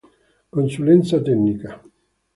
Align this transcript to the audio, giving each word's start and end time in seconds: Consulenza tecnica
Consulenza 0.53 1.21
tecnica 1.21 1.69